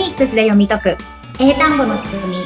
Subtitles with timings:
[0.00, 0.96] ニックスで読み解く。
[1.38, 2.36] 英単語の仕組み。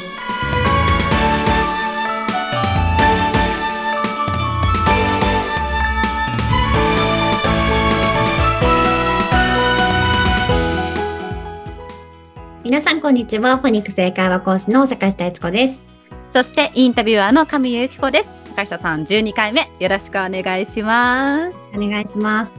[12.65, 13.59] 皆さんこんにちは。
[13.59, 15.81] フォニックス英会話講師の坂下悦子です。
[16.29, 18.35] そしてインタビュアーの神谷由紀子です。
[18.49, 19.71] 坂下さん12回目。
[19.79, 21.59] よろしくお願いします。
[21.73, 22.53] お願いします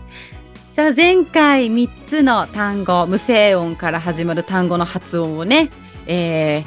[0.76, 5.70] さあ前回3つの単語無声音から始まる単語の発音をね、
[6.06, 6.66] え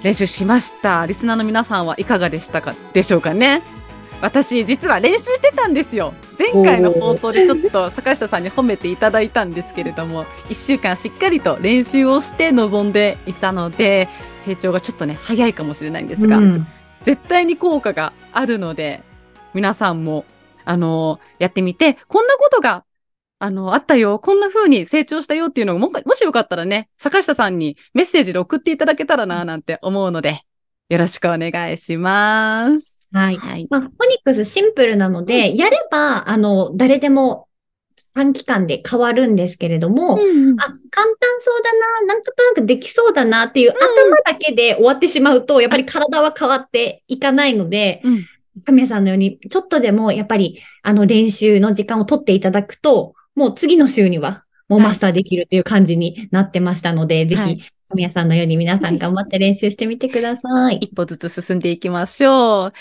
[0.00, 1.06] ー、練習しました。
[1.06, 3.62] リスナーの皆さんはいかがでしたかでしょうかね。
[4.20, 6.12] 私実は練習してたんですよ。
[6.40, 14.08] 前回の放送でちょっと坂下さんに褒めていただいたんですけれども1週間しっかりと練習をして臨んでいたので
[14.40, 16.66] 成長がちょっとね早いかもしれないんですが、うん、
[17.04, 19.04] 絶対に効果があるので
[19.54, 20.24] 皆さんも
[20.64, 22.82] あのやってみてこんなことが
[23.42, 30.42] あの、あったよ、こんな風に成長したよっていうのをも、もしよかったらね、坂下さんにメッセージで送っていただけたらな、なんて思うので、
[30.90, 33.08] よろしくお願いします。
[33.12, 33.36] はい。
[33.36, 37.48] はい、まあ、フォニックスシンプルなので、うん、やれば、あの、誰でも
[38.12, 41.72] 短期間で変わるんですけれども、うんうん、あ、簡単そうだ
[42.02, 43.78] な、なんとなくできそうだなっていう頭
[44.26, 48.26] だけで終わってしまうと、やっぱり体は変わっていかないので、うん、
[48.66, 60.76] 神谷さんのように、ちょっとでもやっぱり、あの、練習の時間を取っていただくと、もう次の週には、もうマスターできるっていう感じになってましたので、はい、ぜひ、神谷さんのように皆さん頑張って練習してみてください。
[60.76, 62.72] 一歩ずつ進んでいきましょう。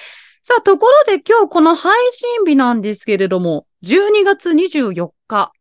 [0.41, 5.51] さあ、ところで今日この配信日なんですけれども、12月24日、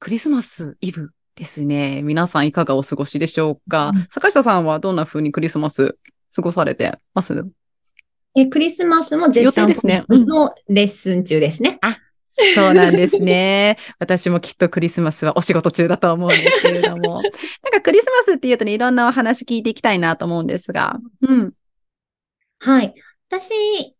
[0.00, 2.02] クリスマスイブですね。
[2.02, 5.96] 皆さんいかがお過ごしでしょうか、うん、坂下さんはどんな風にクリスマス
[6.34, 7.44] 過ごされてます？
[8.34, 10.04] え、クリスマスも絶賛ですね。
[10.08, 11.78] のレッスン中ですね。
[11.82, 11.98] あ、
[12.54, 13.76] そうなんですね。
[13.98, 17.20] 私もきっとクリスマスはお仕事中だと思うんですけれども。
[17.62, 20.98] なんかクリスマスっていうとね、いろんなお話聞いていきたいなと思うんですが。
[21.20, 21.52] うん。
[22.60, 22.94] はい。
[23.28, 23.94] 私、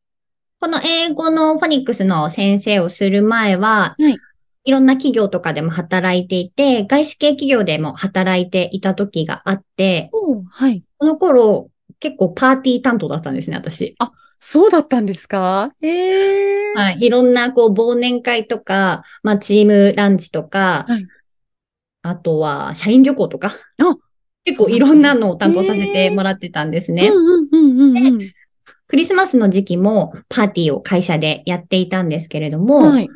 [0.61, 4.17] この英語のフォニックスの先生をする前は、はい、
[4.65, 10.11] いろんな企業とかでも働いていて、外資系企業でも働いていた時があって、
[10.51, 13.97] はい、この頃結構パーティー担当だったんですね、私。
[13.99, 15.73] あ、そうだったんですか？
[15.83, 16.99] ええー、はい。
[17.01, 21.07] いろんなこう忘年会とか、まあチームランチとか、はい、
[22.03, 23.53] あとは社員旅行とか、
[24.45, 27.11] 結構いろんなのを担当させてもらってたんですね。
[28.89, 33.09] クリスマスの時期もパーティーを会社でやっていたんですけれども、はい、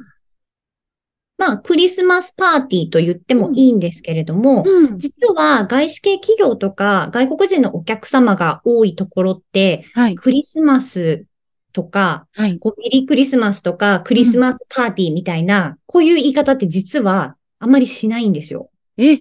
[1.39, 11.27] まあ、クリスマスパーティーと言ってもいいんですけれども、うん、実は外資系企業とか外国人のお客様が多いところって、はい、クリスマス
[11.77, 18.71] とか、はい、こうメリークリスマスとか、クリスマスパーティーみたいな、うん、こういう言い方って実はあまりしないんですよ。
[18.97, 19.21] え？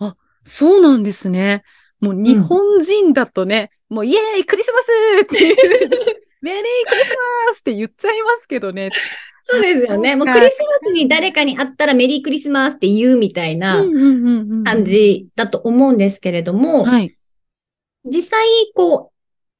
[0.00, 1.62] あ、そうなんですね。
[2.00, 4.86] もう日本人だとね、うん、もうイエーイクリスマス
[5.22, 5.56] っていう
[6.42, 7.14] メリークリス
[7.46, 8.90] マスって言っちゃいますけどね。
[9.42, 10.16] そうですよね。
[10.16, 13.84] もうクリスマスに誰かに会ったらメリークリスマスって言うみたいな
[14.64, 17.16] 感じだと思うんですけれども、はい、
[18.04, 19.15] 実際、こう、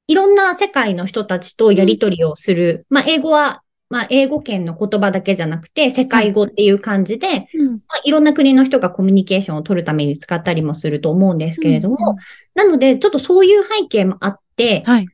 [0.07, 2.85] いろんな世界の人たちとやりとりをする。
[2.89, 12.17] うん、まあ、英語は、まあ、英語圏の言葉だけじゃなくて、世界語っていう感じで、うん、まあ、いろんな国の人がコミュニケーションを取るために使ったりもすると思うんですけれども、うん、
[12.55, 15.07] なので、ちょっとそういう背景もあって、はい、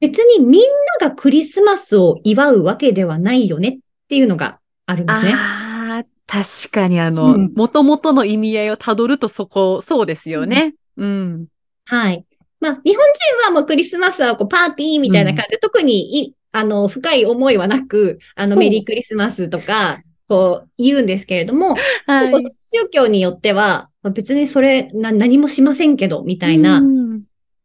[0.00, 0.62] 別にみん
[1.00, 5.32] ながクリスマスを祝うわけではないよねっていうのがあるんですね。
[5.34, 10.74] ああ、確かにあの、もともとの意味合いをたどるとそこ、そうですよね。
[10.96, 11.08] うん。
[11.08, 11.46] うん、
[11.86, 12.26] はい。
[12.70, 21.76] まあ、日本人はもうクリスマスはこうパーティーみたいな感じで、うん、特にあの、深い思いはなく、あの、メリークリスマスとか、こう言うんですけれども、
[22.06, 26.82] はい、宗教によっては、別にそれな何もしませんけど、みたいな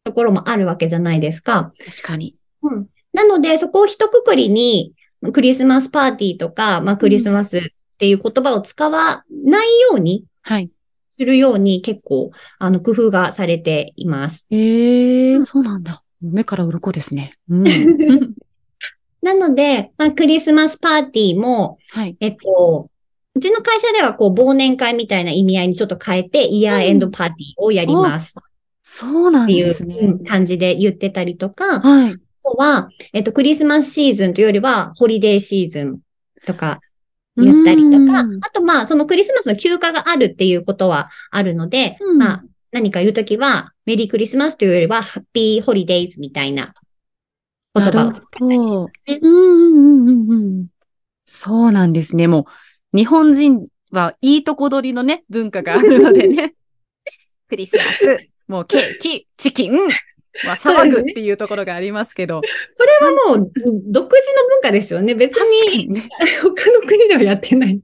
[0.04, 1.72] ところもあるわけじゃないですか。
[1.84, 2.36] 確かに。
[2.64, 2.88] うん。
[3.14, 4.94] なので、そこを一括りに、
[5.32, 7.62] クリスマスパーティーとか、まあ、クリスマスっ
[7.98, 10.70] ていう言葉を使わないように、はい。
[11.12, 14.48] するように結構、あの、工夫がされています。
[14.50, 16.04] ええー、そうなんだ。
[16.22, 17.38] 目から鱗ですね。
[17.50, 17.64] うん。
[19.22, 22.16] なので、まあ、クリスマスパーティーも、はい。
[22.20, 22.90] えっと、
[23.36, 28.34] うちの会社ではこう忘年会みたいな意味合いにちょっと変えて、イヤーエンドパーティーをやります。
[28.36, 28.44] うん、
[28.82, 29.96] そうなんですね。
[29.96, 32.16] っていう感じで言ってたりとか、はい。
[32.44, 36.00] とは、えっと、クリスマスシーズンというよりは、ホリデーシーズン
[36.46, 36.82] とか、
[37.38, 46.74] 言ったりとか、あとまあ、そのクリスマスの休暇があるっていうことはあるので、うん、まあ、何か言うときは、メリークリスマスというよりは、ハッピーホリデイズみたいな
[47.74, 49.20] 言葉を使ったりしますね。
[49.22, 50.68] うんうんうんうん。
[51.26, 52.28] そうなんですね。
[52.28, 52.48] も
[52.94, 56.54] う、日本人はいいとこ取りのね、文化があるのでね。
[57.48, 59.74] クリスマス、もうケーキ、チキン、
[60.46, 62.42] まあ、 騒ぐっていうところがありますけど。
[62.42, 62.48] こ
[62.84, 65.16] れはもう、独自の文化ですよね。
[65.16, 66.10] 別に、ね、
[66.42, 67.80] 他の国ではやってない。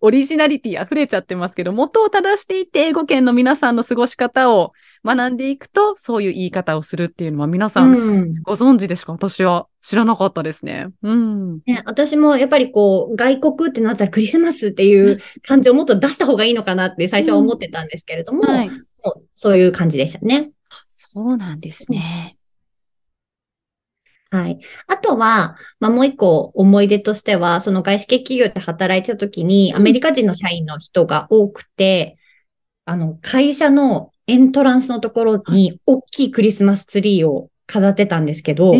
[0.00, 4.72] オリジナリティ溢れちゃってますけど、元を正していて、英語圏の皆さんの過ごし方を
[5.04, 10.88] 学んでいくと、そういう言い方をするっていうのは皆さんご存知でしか、うん、私は知らなかったですね。
[11.02, 11.58] うん。
[11.66, 18.74] ね、私もやっぱりこう、外国ってなったらクリスマスっていう感じをもっと出した方がいいのかなって最初は思ってたんですけれども、うんはい、も
[19.18, 20.50] うそういう感じでしたね。
[21.16, 22.36] そうなんですね。
[24.30, 24.58] はい。
[24.86, 32.18] あとは、まあ、もう一個思い出としては、その外資系企業で働いてた時に、アメリカ人の社員の人が多くて、
[32.86, 38.78] うん、あの、会社のエントランスのところに、大きいクリスマスツリーを飾ってたんですけど、え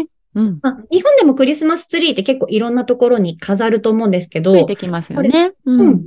[0.00, 5.52] ーうんまあ、日本でもクリスマスツリーって結構いろんなところに飾ると思うんですけど、増えてきますよね。
[5.64, 6.04] うん、うん。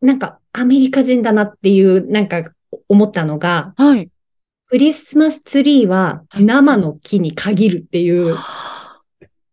[0.00, 2.44] なんか、アメリカ人だなっていう、なんか、
[2.88, 4.08] 思ったのが、はい。
[4.68, 8.36] クリスマスツリーは生の木に限るっていう、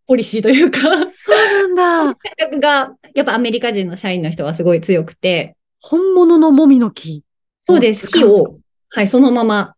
[0.08, 2.16] ポリシーというかそうなんだ。
[2.16, 5.56] 感覚が、やっぱアメリカ人の社員の人はすごい強くて。
[5.80, 7.24] 本物のもみの木
[7.62, 8.08] そうです。
[8.08, 8.60] 木を、
[8.90, 9.75] はい、そのまま。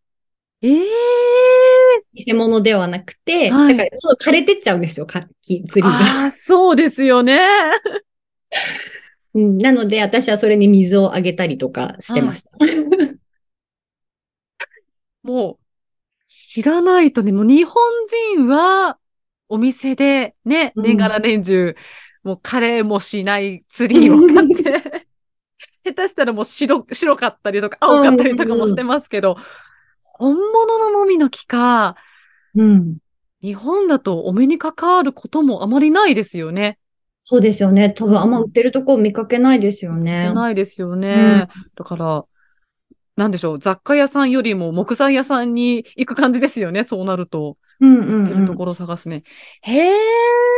[0.61, 6.21] ええー、偽物ではなくて、はい、だからちょっと枯れてっちゃうんですよ、木、ツリーが。
[6.21, 7.39] ああ、そうですよね。
[9.33, 12.65] うん、なので、私はそれに水をあげたりとかしてました。
[12.65, 13.22] はい
[15.23, 15.65] もう、
[16.27, 17.73] 知らないとね、もう日本
[18.35, 18.97] 人は、
[19.49, 21.75] お店でね、年がら年中、
[22.23, 25.07] うん、もうカレーもしないツリーを買って、
[25.85, 29.37] 下手したらもう白、白かったりとか青かったりとかもしてますけど、
[30.01, 31.95] 本物のもみの木か、
[32.55, 32.97] うん。
[33.41, 36.79] 日本だとお目にかかることもあまりないですよね。
[37.25, 37.91] そうですよね。
[37.91, 40.31] 多分あんま売ってるとこ見かけないですよね。
[40.33, 41.47] ないですよね。
[41.53, 42.25] うん、だから、
[43.15, 47.57] なんでしょう、雑貨屋さんよりも木材屋さんに行く感じですよね、そうなると。
[47.79, 49.23] うんうん、うん、るところ探すね。
[49.61, 49.93] へえ、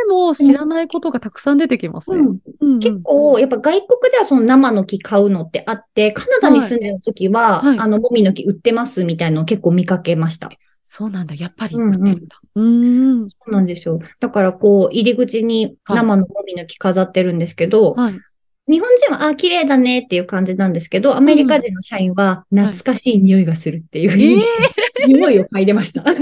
[0.10, 2.18] もう知らないことがたくさん出てきますね。
[2.18, 10.50] うんうんうん、結構、やっぱ外国ではその生の木買うのってあって、カナダに住んでた時は、はいはい、あの、もみの木売ってますみたいなのを結構見かけました。
[10.86, 11.34] そうなんだ。
[11.36, 12.40] やっぱり売ってるんだ。
[12.56, 14.00] うん、うん、そうなんですよ。
[14.20, 18.20] だから、こう、入り口に生のもみの木飾ってるんですけど、はい、
[18.68, 24.72] 日本人は、あ、綺麗だねっていう感じなんですけど、アメリカ人の社員は、懐かしい匂いがするっていうふうにして、
[25.02, 26.04] えー、匂いを嗅いでました。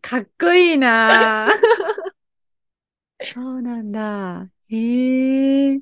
[0.00, 1.48] かっこいいな
[3.34, 4.48] そうなんだ。
[4.68, 5.80] へえー。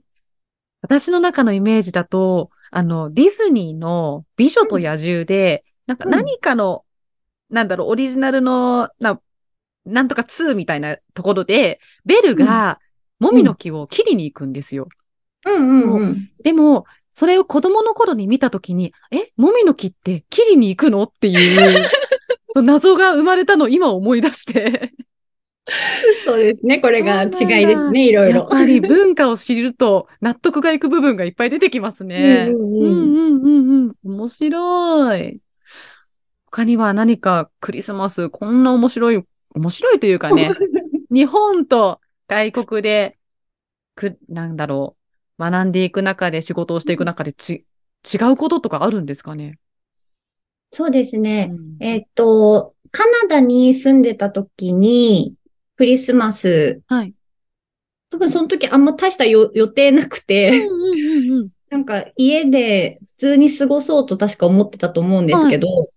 [0.82, 6.84] 私の中のイメージだと、あの、ディズニーの美女と野獣で、うん、なんか何かの、
[7.50, 9.20] うん、なんだろう、オリジナルの、な、
[9.84, 12.78] なんとか2みたいなところで、ベルが、
[13.20, 14.88] もみの木を切りに行くんですよ。
[15.46, 16.30] うんうんうん。
[16.42, 21.04] でも、それを子供の頃に見たときに、え、もみの木って切りに行くの？
[21.04, 21.86] っていう
[22.62, 24.92] 謎が生まれたのを今思い出して
[26.24, 26.80] そうですね。
[26.80, 27.30] これが違い
[27.66, 28.40] ですね、いろいろ。
[28.40, 32.50] やっぱり文化を知ると納得がいく部分がいっぱい出てきますね。
[32.52, 33.92] うんうんうん。
[34.04, 35.38] 面白い。
[36.46, 39.22] 他には何かクリスマス、こんな面白い、
[39.54, 40.52] 面白いというかね、
[41.10, 42.00] 日本と
[42.30, 43.18] 外国で、
[43.96, 44.96] く、なんだろ
[45.36, 47.66] う、学んでいく中で仕事をしていく中でち、
[48.04, 49.58] 違うこととかあるんですかね？
[50.70, 51.50] そうですね。
[51.50, 55.34] うん、えっ、と、カナダに住んでた時に、
[55.74, 56.82] クリスマス。
[56.86, 57.14] はい。
[58.10, 60.68] 多分その時あんま大した予定なくて、
[61.68, 65.88] なんか家で普通に過ごそうと確か思ってたと思うんですけど、はい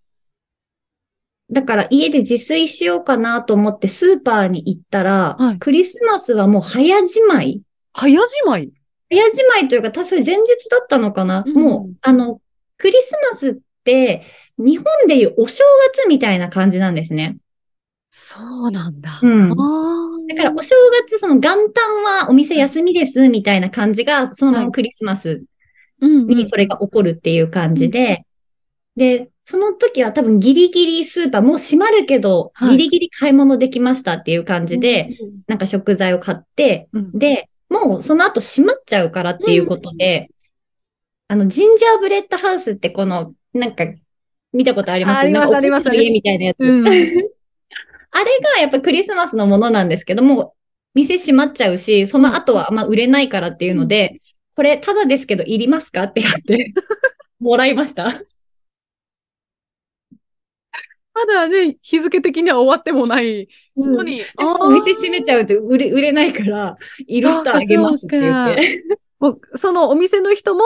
[1.53, 7.61] だから家で自炊しようかなと思ってスーパーに行ったら、はい、クリスマスはもう早じまい。
[7.93, 8.71] 早じまい？
[9.09, 12.41] 早じまいというか、確かに前日だったのかな、うん、もう、あの、
[12.77, 14.23] クリスマスって、
[14.57, 17.37] 日本でいうお正月みたいな感じなんですね。
[18.09, 19.19] そうなんだ。
[19.21, 19.49] うん。
[20.27, 20.75] だからお正
[21.07, 25.43] 月、その元旦はお店休みですみたいな感じが、そのままクリスマス
[25.99, 28.25] にそれが起こるっていう感じで、
[28.95, 40.29] で、その時は多分ギリギリスーパーもう閉まるけど、はい、ギリギリ買い物できましたっていう感じで、うん、なんか食材を買って、うん、で、もうその後閉まっちゃうからっていうことで、
[41.29, 43.85] うん、あの、ジンジャーブレッドハウスってこの、なんか、
[44.53, 45.19] 見たことあります？
[45.21, 45.95] あります、あります。
[45.95, 46.57] 家みたいなやつ。
[48.15, 50.53] あれがやっぱクリスマスのものなんですけども、
[50.93, 54.21] 店閉まっちゃうし、その後はあんま売れないからっていうので、
[54.55, 56.03] これただですけどいりますか？
[56.03, 56.71] ってやって、
[57.39, 58.13] もらいました。
[61.13, 64.21] まだね、日付的には終わってもないのに。
[64.21, 66.77] うん、店閉めちゃうと売れ売れないから、
[67.07, 68.83] いる人あげますって言って。
[69.19, 70.63] もうそのお店の人も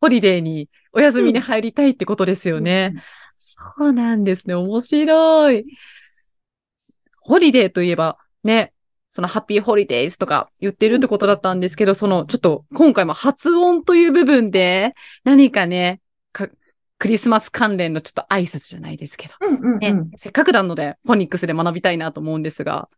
[0.00, 2.92] ホリデーにお休みに入りたいってことですよね。
[2.94, 3.02] うん、
[3.38, 4.54] そうなんですね。
[4.54, 5.64] 面白い。
[7.20, 8.72] ホリデーといえば、ね、
[9.10, 16.05] その Happy Holidays とか言ってるってことだったんですけど、そのちょっと今回も発音という部分で何かね、か
[16.98, 22.88] クリスマス関連のちょっと挨拶じゃないですけど、うんうんうんね、せっかくなのでフォニックスで学びたいなと思うんですが、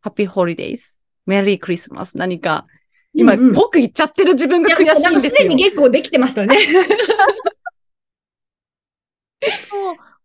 [0.00, 2.66] Happy Holidays、Merry Christmas、何か
[3.12, 5.20] 今、うんうん、僕言っちゃってる自分が悔しいんですよ。
[5.20, 6.58] すでに結構できてましたね。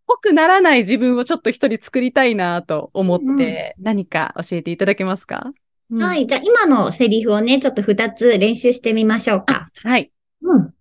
[0.06, 5.54] ぽくならない自分をちょっと一人作りたいなと思って、うん、何か教えていただけますか、
[5.90, 6.28] うん、はい。
[6.28, 9.70] じゃあ今のセリフをね、ちょっと二つ練習してみましょうか。
[9.84, 10.12] はい。
[10.42, 10.74] うん。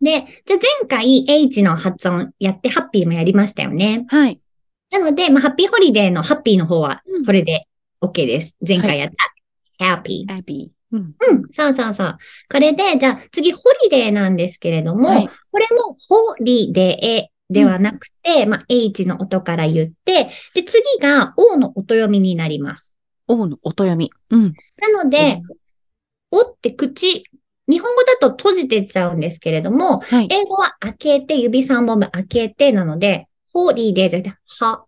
[0.00, 4.06] で、じゃあ前回 H の発音やってハッピーもやりましたよね。
[4.08, 4.40] はい。
[4.90, 7.66] なので、まあ、ハッピーホリデーのハッピーの方はそれで
[8.00, 8.56] OK です。
[8.66, 9.10] 前回やっ
[9.78, 9.84] た。
[9.84, 10.26] はい、happy。
[10.26, 10.68] happy。
[10.92, 11.14] うん。
[11.20, 11.42] うん。
[11.52, 12.18] そうそうそう。
[12.50, 22.94] これで、じゃあ次、ホリデーなんですけれども、はい、これもホリデーではなくて、うん、まあ、H の音から言って、で、次が O の音読みになります。
[23.28, 24.10] O の音読み。
[24.30, 24.54] うん。
[24.78, 25.42] なので、
[26.32, 27.24] おって口、
[27.70, 34.86] 日本語だと閉じてっちゃうんですけれども、はい、英語は開けて、指3本分開けてなので、ホリデーじゃなくて、は、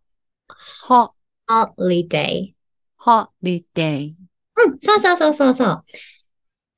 [1.47, 4.15] は、 holiday。holiday。
[4.67, 5.85] うん、そうそうそうそうそう。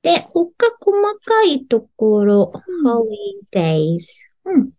[0.01, 2.53] で、他細かいところ、
[3.53, 4.03] holidays。
[4.45, 4.69] うん。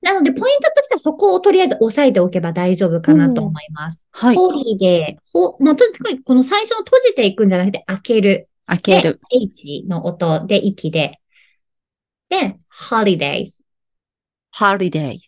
[0.00, 4.06] なので、ポイントとしてはそこをとりあえず押さえておけば大丈夫かなと思います。
[4.10, 4.36] はい。
[4.36, 8.48] ホリデー、ほ、まあ、とにかくこの最初の閉じていくんじゃなくて開ける。
[8.66, 9.20] 開ける。
[9.30, 11.20] H の音で息で。
[12.28, 12.56] で、
[12.90, 13.62] holidays。
[14.54, 15.18] holidays。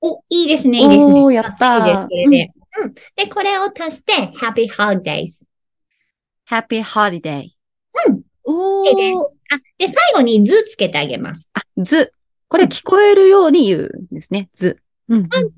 [0.00, 1.20] お、いいですね、いいですね。
[1.20, 1.88] おー、やったー。
[1.88, 2.84] いいです、それで、うん。
[2.84, 2.94] うん。
[3.16, 5.44] で、これを足して、happy holidays。
[6.48, 7.50] happy holiday。
[8.08, 8.22] うん。
[8.44, 8.96] おー。
[8.96, 9.20] です。
[9.50, 11.50] あ、で、最後に図つけてあげます。
[11.54, 12.12] あ、図。
[12.48, 14.48] これ聞こえるように言うんですね。
[14.54, 14.78] 図。
[15.08, 15.52] うん、うん、これはで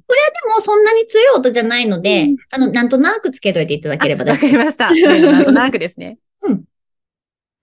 [0.54, 4.80] もそんなに強い音じじゃないので、うん、あの、なんとなくつけといていただければ大丈夫です。
[4.83, 5.33] わかりました。
[5.33, 6.18] なんとなくですね。
[6.42, 6.64] うん。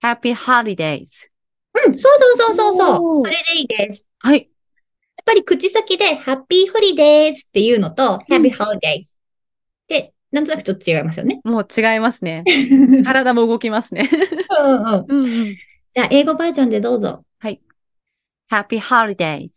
[0.06, 1.08] Happy Holidays。
[1.86, 3.20] うん、そうそうそうそうそう。
[3.22, 4.06] それでいいです。
[4.20, 4.38] はい。
[4.38, 4.46] やっ
[5.24, 9.18] ぱり口先で Happy Holidays っていうのと、Happy Holidays。
[9.88, 11.40] で、なんとなくちょっと違いますよね。
[11.44, 12.44] もう違いますね。
[13.04, 14.08] 体も動きますね。
[14.60, 15.04] うんうん。
[15.08, 17.24] うんうん、じゃあ、英語バージョンでどうぞ。
[17.40, 17.60] はい。
[18.48, 19.50] Happy Holidays。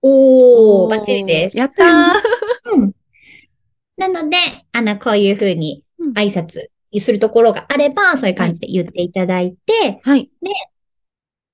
[0.00, 1.58] おー、バッチリです。
[1.58, 2.76] やったー。
[2.76, 2.92] うん。
[3.96, 4.36] なので、
[4.70, 5.82] あの、こういうふうに
[6.14, 6.60] 挨拶
[7.00, 10.30] するところがあれば、そういう感じで言っていただいて、はい。
[10.42, 10.50] で、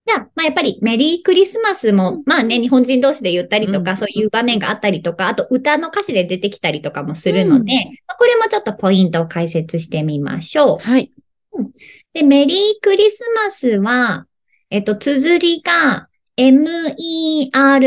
[0.07, 7.73] じゃあ、まあ、やっぱりメリークリスマスも、まあね、日本人同士で言ったりとか、そういう場面があったりとか、あと歌の歌詞で出てきたりとかもするので、
[8.07, 10.79] まあ、これもちょっとポイントを解説してみましょう。
[10.79, 11.11] はい。
[11.53, 11.73] うん、
[12.13, 14.27] で、メリークリスマスは、
[14.69, 17.87] えっと、綴りが M-E-R-R-Y。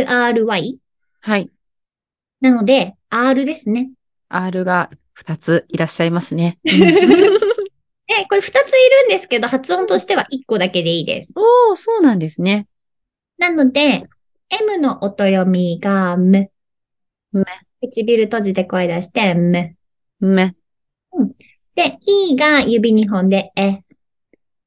[1.22, 1.52] はい。
[2.42, 3.92] なので、R ですね。
[4.30, 6.60] R が2ついらっしゃいますね。
[6.64, 8.62] で、これ2ついる
[9.08, 11.34] んですけど、発音としては1個だけでいいです。
[11.36, 12.68] おー、そうなんですね。
[13.38, 14.04] なので、
[14.50, 16.50] M の音読みがむ。
[17.32, 17.46] む。
[17.82, 19.76] 唇閉じて声出してむ。
[20.20, 20.56] む。
[21.14, 21.32] うん。
[21.76, 21.98] で、
[22.32, 23.82] E が指2本でえ。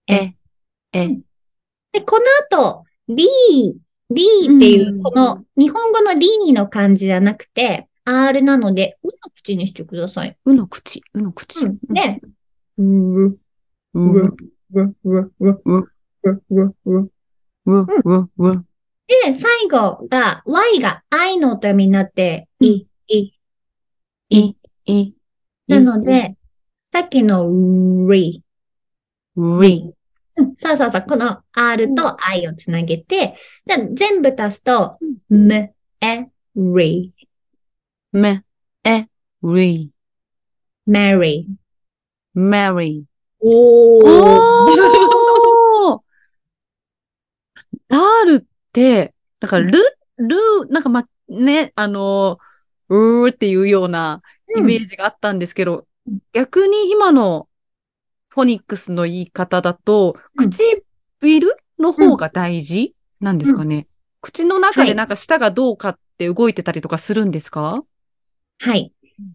[0.07, 0.35] え。
[0.93, 1.09] え。
[1.93, 3.75] で、この後、リー、
[4.11, 10.37] リーっていう、この日本語のリーの漢字じゃなくて、R なので、うの口にしてください。
[10.45, 11.65] うの口、うの口。
[11.65, 12.21] うん、で、
[12.79, 13.39] うう、
[13.95, 14.37] う、う、
[14.75, 17.11] う、う、う、う、う、
[17.67, 18.67] う、う、う。
[19.25, 23.33] で、最後が、Y が I の音読みになって、い、い、
[24.29, 24.55] い、
[24.87, 25.15] い。
[25.67, 26.37] なので、
[26.93, 28.43] さっきの re,
[29.37, 29.93] re.
[30.37, 31.05] うん、そうそうそう。
[31.09, 34.99] この R と I をつなげて、じゃあ全部足すと、
[35.31, 36.27] m, e,
[36.57, 37.11] re.
[38.13, 38.45] M,
[38.85, 39.07] e,
[39.43, 39.89] re.
[40.87, 41.47] Mary.
[42.35, 43.05] Mary.
[43.41, 46.01] おー
[47.89, 49.79] R って、だから、ル、
[50.19, 50.37] ル、
[50.71, 52.39] なんかま、ね、あの、
[52.89, 54.23] うーっていうような
[54.57, 57.49] イメージがあったんですけど、うん、逆に今の
[58.29, 60.85] フォニックスの言い方だと、唇
[61.79, 63.87] の方が大事なんですかね、うん、
[64.21, 67.61] 口の中でなんか舌がどうかって動いてたりとかするんですか？
[67.61, 67.83] はい。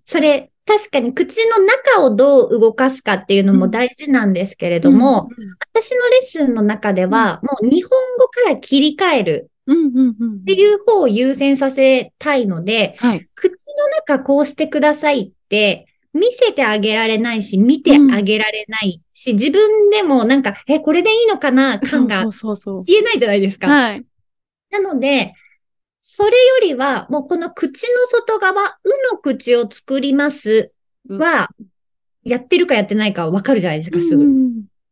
[0.05, 22.55] それ、確かに口の中をどう動かすかっていうのも大事なんですけれども、うんうん、私のレッスンの中では、もう日本語から切り替えるっていう方を優先させたいので、はい、口の中こうしてくださいって見せてあげられないし、見てあげられないし、うん、自分でもなんか、え、これでいいのかな感が消
[22.87, 23.67] えないじゃないですか。
[23.67, 24.05] はい。
[24.71, 25.33] なので、
[26.07, 30.71] それよりは、もうこの口の外側、うの口を作ります。
[31.09, 31.49] は、
[32.23, 34.23] やってるかやってないかわかるじゃないですか、すぐ。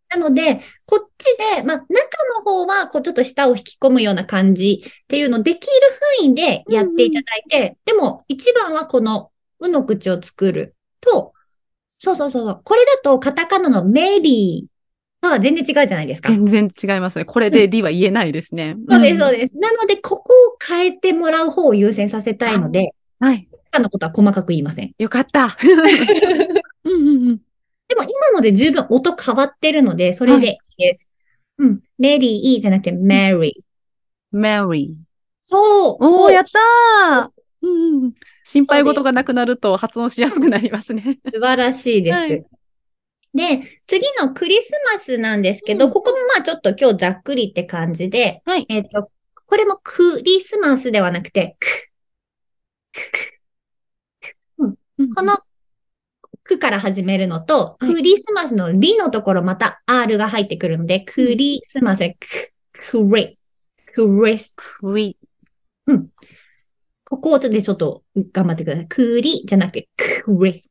[0.09, 1.87] なので、こっちで、まあ、中
[2.35, 5.71] の方は、こう、ちょっと舌を引き込むような感じっていうのできる
[6.19, 9.29] 範囲でやっていただいて、うんうん、でも、一番はこの、
[9.59, 11.33] うの口を作ると、
[11.99, 12.61] そうそうそう。
[12.63, 14.72] これだと、カタカナのメリー
[15.29, 16.29] は全然違うじゃないですか。
[16.29, 17.25] 全然違いますね。
[17.25, 18.75] これでリは言えないですね。
[18.87, 19.57] うん、そうです、そうです。
[19.57, 23.47] なので、ここを変えてもらう方を優先させたいので、はい。
[23.71, 24.93] 他のことは細かく言いません。
[24.97, 25.57] よかった。
[26.85, 27.41] うんうんうん。
[27.87, 31.07] でも今ので十分音変わってるので、それでいいです。
[31.57, 31.79] はい、うん。
[31.99, 34.37] レディーじゃなくて、メリー。
[34.37, 34.93] メリー。
[35.43, 35.97] そう。
[35.99, 37.43] おー、やったー。
[37.61, 38.13] うん。
[38.43, 41.19] 心配事がなくなると発音しやすくなりますね。
[41.33, 42.15] 素晴らしいです。
[42.15, 42.45] はい、
[43.33, 49.09] で、次のクリスマスなんですけど、うん、ここもまあちょっと今日ざっくりって感じで、はい、えっ、ー、と、
[49.45, 51.67] これもクリスマスではなくて、ク、
[52.91, 53.01] ク、
[54.57, 55.37] ク、うん、この
[56.43, 63.37] くから始めるのと、クリスマスのリのところまた R が入ってくるので、クリスマス、ク、クリ、
[63.85, 65.17] クリス、クリ。
[65.87, 66.07] うん。
[67.05, 68.87] ここでちょっと頑張ってください。
[68.87, 70.63] クリじゃなくて、クリ。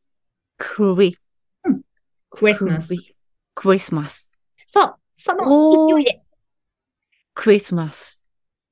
[0.57, 1.17] クリ。
[2.33, 2.39] うん。
[2.39, 2.95] クリスマス。
[3.55, 4.31] クリスマス。
[4.67, 4.97] そう。
[5.17, 6.23] その勢いで。
[7.35, 8.23] クリスマス。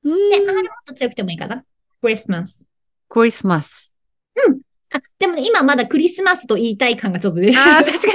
[0.02, 1.64] で、R もっと強くてもいいかな。
[2.00, 2.64] クリスマス。
[3.09, 3.95] クリスマス。
[4.47, 4.61] うん。
[4.93, 8.12] あ、でも今まだクリスマスと言いたい感がちょっと出てああ、確かに。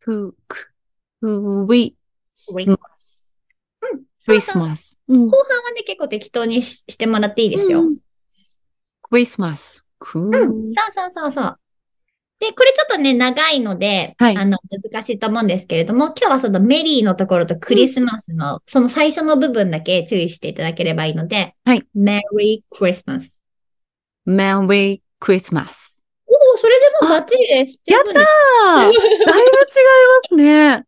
[0.00, 0.72] ク、ク、
[1.20, 1.94] ク、ウィ、
[2.32, 3.32] スマス。
[3.92, 4.04] うん。
[4.24, 4.98] クリスマス。
[5.06, 7.84] 後半はね、結構適当にししてもらっていいですよ。
[9.02, 9.84] クリスマス。
[10.14, 10.32] うん。
[10.32, 11.58] そうそうそうそう。
[12.40, 21.86] で、これちょっとね、長いので、はい、あの、難しいと思うんですけれども、今日はそのメリーのところとクリスマスの、うん、その最初の部分だけ注意していただければいいので、はい。
[21.94, 23.38] メリークリスマス。
[24.26, 26.02] Merry Christmas。
[26.26, 27.80] おお、それでもバッチリです。
[27.86, 29.44] やったーだいぶ違いま
[30.28, 30.84] すね。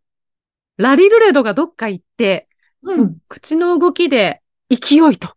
[0.79, 2.49] ラリルレドがどっか行って、
[2.83, 5.29] うん、口の動きで勢いと、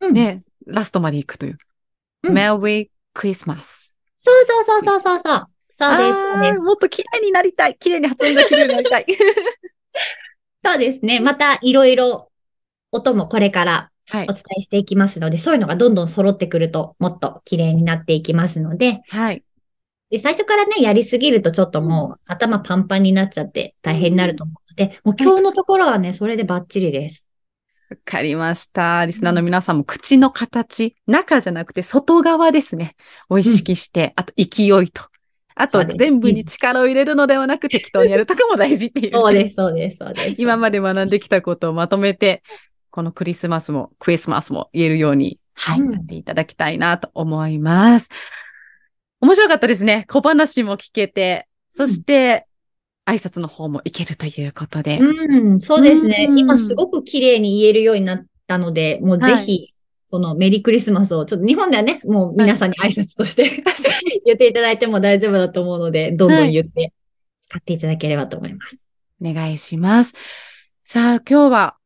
[0.00, 1.58] うん、ね、ラストまで行くという。
[2.22, 3.94] うん、Merry Christmas。
[4.16, 5.46] そうそうそうそうそうそう。
[5.78, 6.60] そうです、そうです。
[6.62, 7.76] もっと綺麗になりたい。
[7.78, 9.06] 綺麗に発音が綺麗になりたい。
[10.64, 11.20] そうですね。
[11.20, 12.30] またいろいろ
[12.92, 19.44] 音もこれからお伝えしていきますので、はい、そういうのがどんどん揃ってくると、もっと綺麗になっていきますので、はい。
[20.08, 27.28] で、最初からね、やりすぎるとちょっともう頭パンパンになっちゃって大変になると思うので、もう今日のところはね、それでバッチリです。
[27.90, 29.04] わかりました。
[29.04, 32.96] リスナーの皆さんも口の形、中じゃなくて外側ですね。
[33.28, 35.02] を意識して、うん、あと勢いと。
[35.58, 40.42] あと全部に力を入れるのではなく適当にやるとかも大事っていう、そうです、そうです、そうです。
[40.42, 42.42] 今まで学んできたことをまとめて、
[42.90, 48.10] このクリスマスもクリスマスも言えるように、はい、やっていただきたいなと思います。
[49.20, 50.04] 面白かったですね。
[50.08, 52.46] 小話も聞けて、そして、
[53.06, 54.98] 挨拶の方もいけるということで。
[54.98, 56.28] うん、そうですね。
[56.36, 59.74] 今すごく綺麗に言えるようになったので、もうぜひ、はい、
[60.10, 63.62] このメリークリスマスを、ちょっと日本ではね、もう皆さんに挨拶として、
[64.24, 66.92] 言っていただいても大丈夫だと思うので、どんどん言って
[67.40, 68.78] 使っていただければと思います。
[69.22, 70.14] お願いします。
[70.84, 71.76] さあ、今日は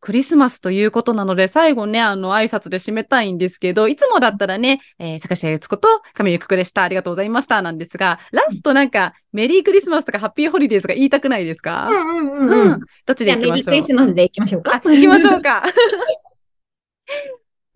[0.00, 6.82] クリスマスということなので、最後ね、あの、挨拶で締めたいんですけど、いつもだったらね、えー、坂下ゆつこと神ゆくくでした。
[6.82, 7.60] ありがとうございました。
[7.60, 11.86] なんですが、ラストなんか、メリークリスマスとかハッピーホリデーズが言いたくないですか？
[11.90, 12.80] うんうんうん、うん。
[13.04, 13.52] どっちで行きましょう？
[13.52, 14.80] メリークリスマスで行きましょうか？
[14.80, 15.64] 行きましょうか。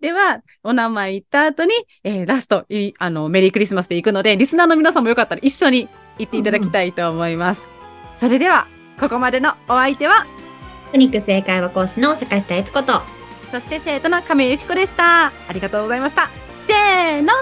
[0.01, 1.71] では、お名前言った後に、
[2.03, 5.87] えー、ラストい、あの、メリークリスマスで行くので、リスナーの皆さんもよかったら一緒に
[6.19, 7.61] 行っていただきたいと思います。
[7.61, 8.67] うんうん、それでは、
[8.99, 10.25] ここまでのお相手は、
[10.91, 13.01] テクニック正解は講師の坂下悦子と、
[13.51, 15.27] そして生徒の亀由紀子でした。
[15.27, 16.29] ありがとうございました。
[16.67, 17.33] せーの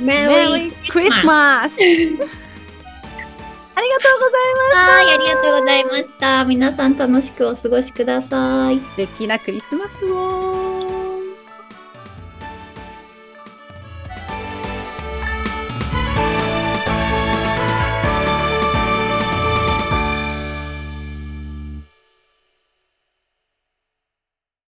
[0.00, 4.80] メリークリスマスありがとうございました。
[4.80, 6.44] はい、ありがとうございました。
[6.44, 8.78] 皆さん楽しくお過ごしください。
[8.78, 10.81] 素敵なクリスマスを。